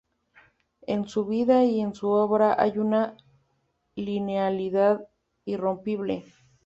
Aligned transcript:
En 0.87 1.07
su 1.07 1.27
vida 1.27 1.63
y 1.63 1.79
en 1.79 1.93
su 1.93 2.09
obra 2.09 2.55
hay 2.59 2.79
una 2.79 3.17
linealidad 3.95 5.07
irrompible. 5.45 6.25